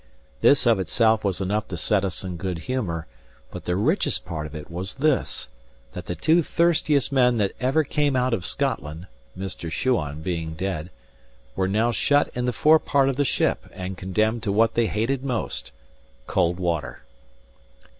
[0.41, 3.05] This, of itself, was enough to set us in good humour,
[3.51, 5.47] but the richest part of it was this,
[5.93, 9.05] that the two thirstiest men that ever came out of Scotland
[9.37, 9.71] (Mr.
[9.71, 10.89] Shuan being dead)
[11.55, 14.87] were now shut in the fore part of the ship and condemned to what they
[14.87, 15.69] hated most
[16.25, 17.03] cold water.